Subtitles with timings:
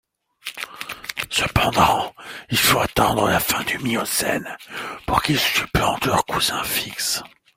[1.29, 2.15] Cependant,
[2.49, 4.57] il faut attendre la fin du Miocène
[5.05, 7.21] pour qu'ils supplantent leurs cousins fixes.